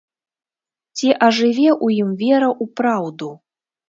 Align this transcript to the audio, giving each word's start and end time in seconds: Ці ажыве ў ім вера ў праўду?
Ці 0.99 1.09
ажыве 1.27 1.67
ў 1.83 1.99
ім 2.05 2.09
вера 2.21 2.47
ў 2.53 2.65
праўду? 2.81 3.29